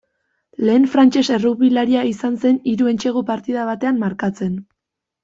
Lehen 0.67 0.85
frantses 0.93 1.23
errugbilaria 1.35 2.05
izan 2.13 2.39
zen 2.47 2.57
hiru 2.71 2.89
entsegu 2.95 3.23
partida 3.29 3.67
batean 3.69 4.01
markatzen. 4.07 4.57